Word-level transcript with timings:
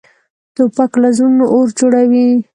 توپک 0.55 0.91
له 1.01 1.09
زړونو 1.17 1.45
اور 1.55 1.67
جوړوي. 1.79 2.27